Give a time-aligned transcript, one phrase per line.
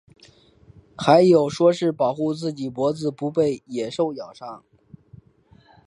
[0.97, 4.63] 还有说是保护自己脖子不被野兽咬伤。